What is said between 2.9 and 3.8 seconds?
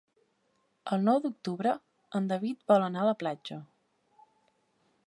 a la platja.